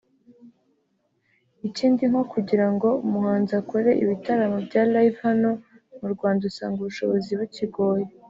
[1.67, 5.49] Ikindi nko kugira ngo umuhanzi akore ibitaramo bya Live hano
[5.99, 8.05] mu Rwanda usanga ubushobozi bukigoye